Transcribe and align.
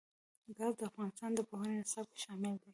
ګاز 0.57 0.73
د 0.79 0.81
افغانستان 0.89 1.31
د 1.35 1.39
پوهنې 1.49 1.75
نصاب 1.81 2.05
کې 2.11 2.17
شامل 2.25 2.55
دي. 2.61 2.69